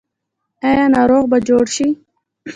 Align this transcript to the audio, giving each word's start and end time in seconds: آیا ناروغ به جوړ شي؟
آیا 0.69 0.85
ناروغ 0.95 1.23
به 1.31 1.37
جوړ 1.47 1.65
شي؟ 1.75 1.87